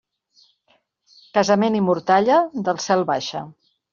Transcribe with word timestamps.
Casament 1.37 1.77
i 1.79 1.83
mortalla, 1.89 2.39
del 2.69 2.83
cel 2.87 3.07
baixa. 3.13 3.45